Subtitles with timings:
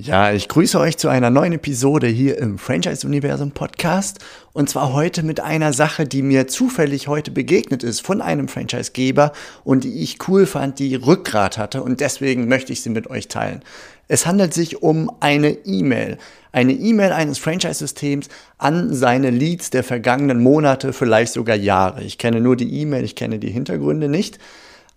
[0.00, 4.20] Ja, ich grüße euch zu einer neuen Episode hier im Franchise Universum Podcast.
[4.52, 9.32] Und zwar heute mit einer Sache, die mir zufällig heute begegnet ist von einem Franchisegeber
[9.64, 11.82] und die ich cool fand, die Rückgrat hatte.
[11.82, 13.64] Und deswegen möchte ich sie mit euch teilen.
[14.06, 16.18] Es handelt sich um eine E-Mail.
[16.52, 22.04] Eine E-Mail eines Franchise-Systems an seine Leads der vergangenen Monate, vielleicht sogar Jahre.
[22.04, 24.38] Ich kenne nur die E-Mail, ich kenne die Hintergründe nicht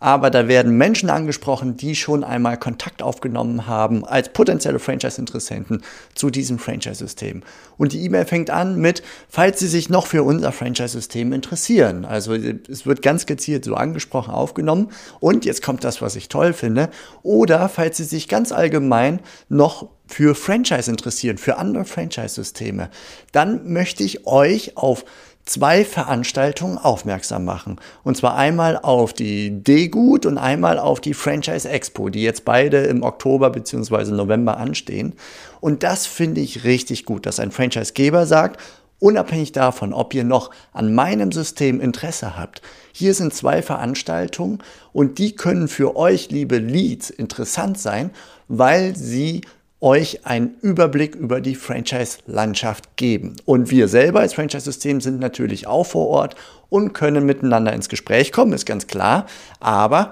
[0.02, 5.84] aber da werden Menschen angesprochen, die schon einmal Kontakt aufgenommen haben als potenzielle Franchise-Interessenten
[6.16, 7.44] zu diesem Franchise-System.
[7.78, 12.04] Und die E-Mail fängt an mit, falls Sie sich noch für unser Franchise-System interessieren.
[12.04, 14.90] Also es wird ganz gezielt so angesprochen aufgenommen.
[15.20, 16.90] Und jetzt kommt das, was ich toll finde.
[17.22, 22.90] Oder falls Sie sich ganz allgemein noch für Franchise interessieren, für andere Franchise-Systeme,
[23.32, 25.06] dann möchte ich euch auf
[25.46, 27.78] zwei Veranstaltungen aufmerksam machen.
[28.04, 32.78] Und zwar einmal auf die D-Gut und einmal auf die Franchise Expo, die jetzt beide
[32.84, 34.12] im Oktober bzw.
[34.12, 35.14] November anstehen.
[35.60, 38.60] Und das finde ich richtig gut, dass ein Franchisegeber sagt,
[39.00, 42.62] unabhängig davon, ob ihr noch an meinem System Interesse habt,
[42.94, 44.60] hier sind zwei Veranstaltungen
[44.94, 48.12] und die können für euch, liebe Leads, interessant sein,
[48.48, 49.42] weil sie
[49.82, 53.36] euch einen Überblick über die Franchise-Landschaft geben.
[53.46, 56.36] Und wir selber als Franchise-System sind natürlich auch vor Ort
[56.70, 59.26] und können miteinander ins Gespräch kommen, ist ganz klar.
[59.60, 60.12] Aber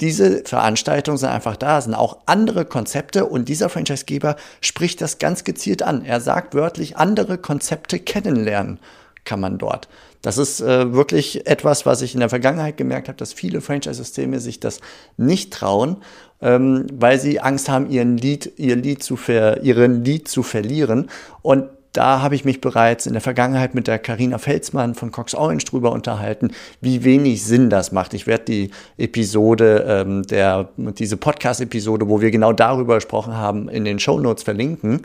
[0.00, 5.44] diese Veranstaltungen sind einfach da, sind auch andere Konzepte und dieser Franchisegeber spricht das ganz
[5.44, 6.04] gezielt an.
[6.04, 8.78] Er sagt wörtlich, andere Konzepte kennenlernen
[9.24, 9.88] kann man dort.
[10.22, 14.40] Das ist äh, wirklich etwas, was ich in der Vergangenheit gemerkt habe, dass viele Franchise-Systeme
[14.40, 14.80] sich das
[15.16, 15.98] nicht trauen,
[16.44, 21.08] ähm, weil sie Angst haben, ihren Lead, ihr Lead zu ver, ihren Lead zu verlieren.
[21.42, 25.34] Und da habe ich mich bereits in der Vergangenheit mit der Karina Felsmann von Cox
[25.34, 26.50] Orange drüber unterhalten,
[26.80, 28.14] wie wenig Sinn das macht.
[28.14, 33.84] Ich werde die Episode, ähm, der, diese Podcast-Episode, wo wir genau darüber gesprochen haben, in
[33.84, 35.02] den Show Notes verlinken.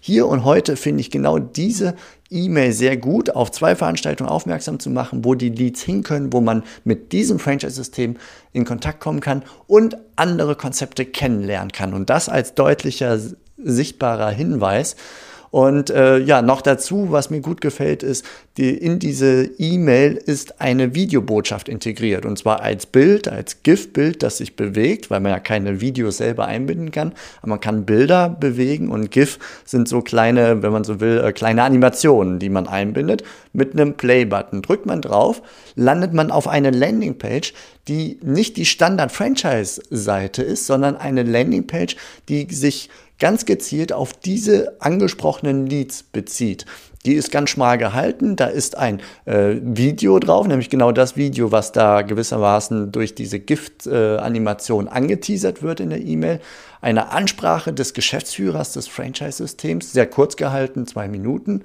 [0.00, 1.96] Hier und heute finde ich genau diese
[2.30, 6.40] E-Mail sehr gut, auf zwei Veranstaltungen aufmerksam zu machen, wo die Leads hin können, wo
[6.40, 8.16] man mit diesem Franchise-System
[8.52, 11.94] in Kontakt kommen kann und andere Konzepte kennenlernen kann.
[11.94, 13.18] Und das als deutlicher,
[13.56, 14.94] sichtbarer Hinweis.
[15.50, 18.24] Und äh, ja, noch dazu, was mir gut gefällt, ist,
[18.56, 22.26] die, in diese E-Mail ist eine Videobotschaft integriert.
[22.26, 26.46] Und zwar als Bild, als GIF-Bild, das sich bewegt, weil man ja keine Videos selber
[26.46, 27.12] einbinden kann.
[27.38, 31.32] Aber man kann Bilder bewegen und GIF sind so kleine, wenn man so will, äh,
[31.32, 33.22] kleine Animationen, die man einbindet.
[33.52, 35.42] Mit einem Play-Button drückt man drauf,
[35.74, 37.54] landet man auf eine Landingpage,
[37.88, 41.96] die nicht die Standard-Franchise-Seite ist, sondern eine Landingpage,
[42.28, 46.66] die sich ganz gezielt auf diese angesprochenen Leads bezieht.
[47.06, 48.36] Die ist ganz schmal gehalten.
[48.36, 53.38] Da ist ein äh, Video drauf, nämlich genau das Video, was da gewissermaßen durch diese
[53.38, 56.40] Gift-Animation äh, angeteasert wird in der E-Mail.
[56.80, 61.62] Eine Ansprache des Geschäftsführers des Franchise-Systems, sehr kurz gehalten, zwei Minuten.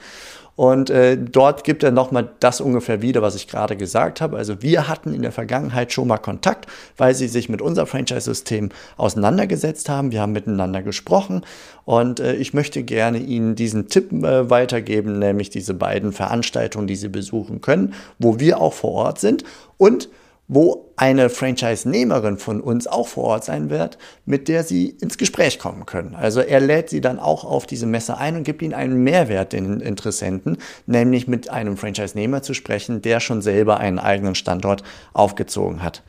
[0.56, 4.38] Und äh, dort gibt er nochmal das ungefähr wieder, was ich gerade gesagt habe.
[4.38, 8.70] Also wir hatten in der Vergangenheit schon mal Kontakt, weil sie sich mit unserem Franchise-System
[8.98, 10.12] auseinandergesetzt haben.
[10.12, 11.42] Wir haben miteinander gesprochen
[11.86, 16.96] und äh, ich möchte gerne Ihnen diesen Tipp äh, weitergeben, nämlich diese beiden Veranstaltungen, die
[16.96, 19.44] Sie besuchen können, wo wir auch vor Ort sind
[19.78, 20.10] und
[20.48, 25.58] wo eine Franchise-Nehmerin von uns auch vor Ort sein wird, mit der sie ins Gespräch
[25.58, 26.16] kommen können.
[26.16, 29.54] Also er lädt sie dann auch auf diese Messe ein und gibt ihnen einen Mehrwert
[29.54, 34.84] den Interessenten, nämlich mit einem Franchise-Nehmer zu sprechen, der schon selber einen eigenen Standort
[35.14, 36.04] aufgezogen hat.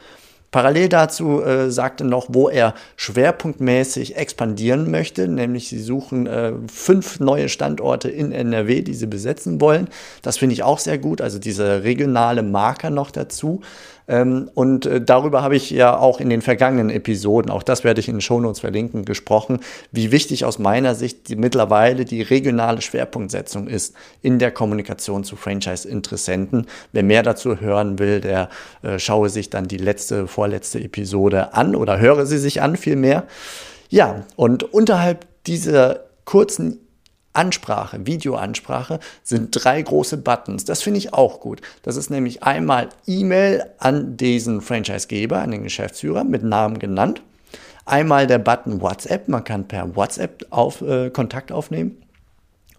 [0.55, 7.19] Parallel dazu äh, sagte noch, wo er schwerpunktmäßig expandieren möchte, nämlich sie suchen äh, fünf
[7.19, 9.89] neue Standorte in NRW, die sie besetzen wollen.
[10.23, 13.63] Das finde ich auch sehr gut, also dieser regionale Marker noch dazu.
[14.07, 18.01] Ähm, und äh, darüber habe ich ja auch in den vergangenen Episoden, auch das werde
[18.01, 19.61] ich in den Shownotes verlinken, gesprochen,
[19.93, 25.37] wie wichtig aus meiner Sicht die, mittlerweile die regionale Schwerpunktsetzung ist in der Kommunikation zu
[25.37, 26.67] Franchise-Interessenten.
[26.93, 28.51] Wer mehr dazu hören will, der
[28.83, 33.25] äh, schaue sich dann die letzte, vorletzte Episode an oder höre sie sich an vielmehr.
[33.89, 36.84] Ja, und unterhalb dieser kurzen
[37.35, 40.65] Ansprache, Videoansprache, sind drei große Buttons.
[40.65, 41.61] Das finde ich auch gut.
[41.83, 47.23] Das ist nämlich einmal E-Mail an diesen Franchisegeber, an den Geschäftsführer mit Namen genannt.
[47.85, 51.99] Einmal der Button WhatsApp, man kann per WhatsApp auf, äh, Kontakt aufnehmen.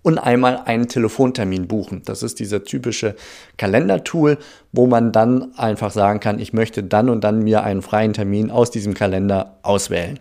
[0.01, 2.03] und einmal einen Telefontermin buchen.
[2.05, 3.15] Das ist dieser typische
[3.57, 4.37] Kalendertool,
[4.71, 8.51] wo man dann einfach sagen kann, ich möchte dann und dann mir einen freien Termin
[8.51, 10.19] aus diesem Kalender auswählen.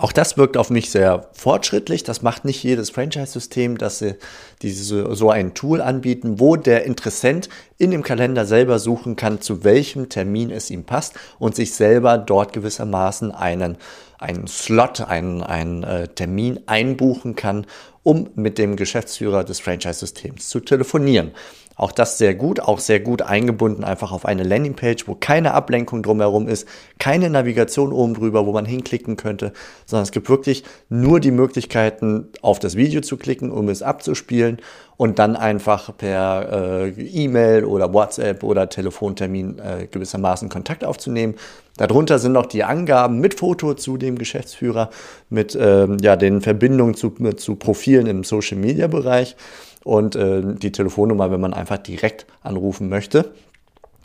[0.00, 2.04] Auch das wirkt auf mich sehr fortschrittlich.
[2.04, 4.14] Das macht nicht jedes Franchise-System, dass sie
[4.62, 7.48] diese, so ein Tool anbieten, wo der Interessent
[7.78, 12.16] in dem Kalender selber suchen kann, zu welchem Termin es ihm passt und sich selber
[12.16, 13.76] dort gewissermaßen einen,
[14.20, 17.66] einen Slot, einen, einen äh, Termin einbuchen kann,
[18.08, 21.32] um mit dem Geschäftsführer des Franchise-Systems zu telefonieren.
[21.76, 26.02] Auch das sehr gut, auch sehr gut eingebunden einfach auf eine Landingpage, wo keine Ablenkung
[26.02, 26.66] drumherum ist,
[26.98, 29.52] keine Navigation oben drüber, wo man hinklicken könnte,
[29.84, 34.56] sondern es gibt wirklich nur die Möglichkeiten, auf das Video zu klicken, um es abzuspielen
[34.96, 41.34] und dann einfach per äh, E-Mail oder WhatsApp oder Telefontermin äh, gewissermaßen Kontakt aufzunehmen.
[41.78, 44.90] Darunter sind noch die Angaben mit Foto zu dem Geschäftsführer,
[45.30, 49.36] mit ähm, ja, den Verbindungen zu, zu Profilen im Social-Media-Bereich
[49.84, 53.32] und äh, die Telefonnummer, wenn man einfach direkt anrufen möchte.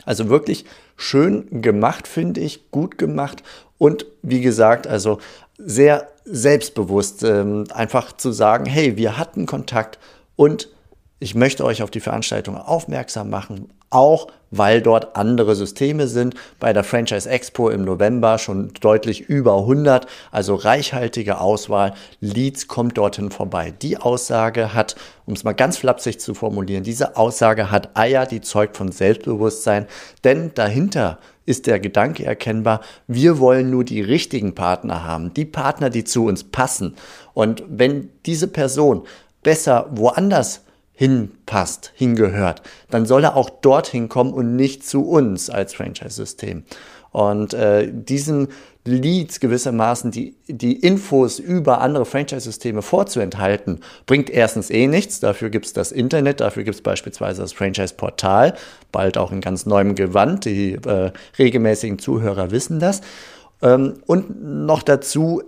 [0.06, 0.64] Also wirklich
[0.96, 3.42] schön gemacht, finde ich, gut gemacht
[3.78, 5.18] und wie gesagt, also
[5.58, 9.98] sehr selbstbewusst, ähm, einfach zu sagen, hey, wir hatten Kontakt
[10.36, 10.68] und
[11.20, 16.34] ich möchte euch auf die Veranstaltung aufmerksam machen, auch weil dort andere Systeme sind.
[16.60, 21.94] Bei der Franchise Expo im November schon deutlich über 100, also reichhaltige Auswahl.
[22.20, 23.72] Leads kommt dorthin vorbei.
[23.82, 24.94] Die Aussage hat,
[25.26, 29.86] um es mal ganz flapsig zu formulieren, diese Aussage hat Eier, die zeugt von Selbstbewusstsein,
[30.22, 35.90] denn dahinter ist der Gedanke erkennbar, wir wollen nur die richtigen Partner haben, die Partner,
[35.90, 36.94] die zu uns passen.
[37.34, 39.02] Und wenn diese Person
[39.42, 40.63] besser woanders
[40.94, 46.64] hinpasst, hingehört, dann soll er auch dorthin kommen und nicht zu uns als Franchise-System.
[47.10, 48.48] Und äh, diesen
[48.84, 55.20] Leads gewissermaßen die, die Infos über andere Franchise-Systeme vorzuenthalten, bringt erstens eh nichts.
[55.20, 58.54] Dafür gibt es das Internet, dafür gibt es beispielsweise das Franchise-Portal,
[58.92, 60.44] bald auch in ganz neuem Gewand.
[60.44, 63.00] Die äh, regelmäßigen Zuhörer wissen das.
[63.62, 65.42] Ähm, und noch dazu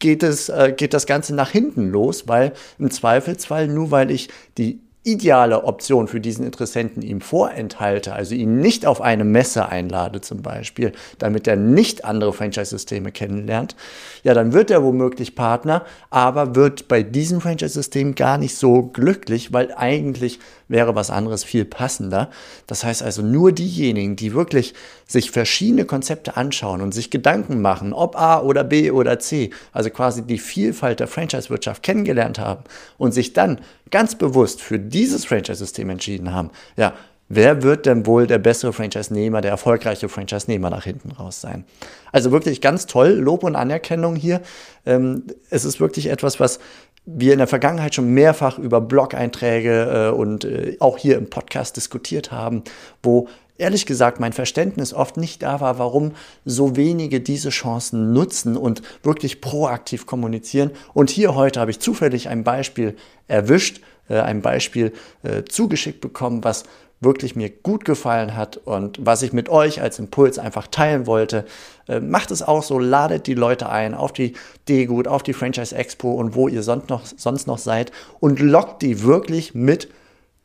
[0.00, 4.28] geht, es, äh, geht das Ganze nach hinten los, weil im Zweifelsfall, nur weil ich
[4.58, 10.20] die ideale Option für diesen Interessenten ihm vorenthalte, also ihn nicht auf eine Messe einlade
[10.20, 13.74] zum Beispiel, damit er nicht andere Franchise-Systeme kennenlernt,
[14.22, 19.52] ja, dann wird er womöglich Partner, aber wird bei diesem Franchise-System gar nicht so glücklich,
[19.52, 20.38] weil eigentlich
[20.68, 22.30] wäre was anderes viel passender.
[22.68, 24.74] Das heißt also nur diejenigen, die wirklich
[25.06, 29.90] sich verschiedene Konzepte anschauen und sich Gedanken machen, ob A oder B oder C, also
[29.90, 32.62] quasi die Vielfalt der Franchise-Wirtschaft kennengelernt haben
[32.98, 33.60] und sich dann
[33.92, 36.94] ganz bewusst für dieses Franchise-System entschieden haben, ja,
[37.28, 41.64] wer wird denn wohl der bessere Franchise-Nehmer, der erfolgreiche Franchise-Nehmer nach hinten raus sein?
[42.10, 44.40] Also wirklich ganz toll, Lob und Anerkennung hier.
[44.84, 46.58] Ähm, es ist wirklich etwas, was
[47.04, 51.76] wir in der Vergangenheit schon mehrfach über Blog-Einträge äh, und äh, auch hier im Podcast
[51.76, 52.62] diskutiert haben,
[53.02, 53.28] wo
[53.62, 56.12] ehrlich gesagt mein Verständnis oft nicht da war, warum
[56.44, 60.72] so wenige diese Chancen nutzen und wirklich proaktiv kommunizieren.
[60.92, 62.96] Und hier heute habe ich zufällig ein Beispiel
[63.28, 64.92] erwischt, äh, ein Beispiel
[65.22, 66.64] äh, zugeschickt bekommen, was
[67.00, 71.44] wirklich mir gut gefallen hat und was ich mit euch als Impuls einfach teilen wollte.
[71.88, 74.34] Äh, macht es auch so, ladet die Leute ein auf die
[74.68, 78.82] D-Gut, auf die Franchise Expo und wo ihr sonst noch, sonst noch seid und lockt
[78.82, 79.88] die wirklich mit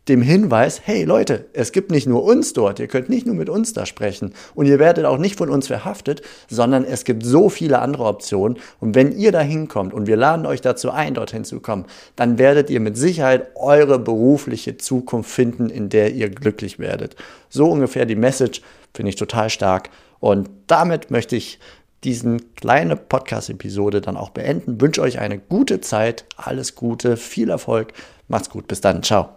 [0.07, 3.49] dem Hinweis, hey Leute, es gibt nicht nur uns dort, ihr könnt nicht nur mit
[3.49, 7.49] uns da sprechen und ihr werdet auch nicht von uns verhaftet, sondern es gibt so
[7.49, 11.43] viele andere Optionen und wenn ihr da hinkommt und wir laden euch dazu ein, dorthin
[11.43, 16.79] zu kommen, dann werdet ihr mit Sicherheit eure berufliche Zukunft finden, in der ihr glücklich
[16.79, 17.15] werdet.
[17.49, 18.61] So ungefähr die Message
[18.93, 19.89] finde ich total stark
[20.19, 21.59] und damit möchte ich
[22.03, 24.79] diesen kleine Podcast-Episode dann auch beenden.
[24.79, 27.93] Wünsche euch eine gute Zeit, alles Gute, viel Erfolg,
[28.27, 29.36] macht's gut, bis dann, ciao.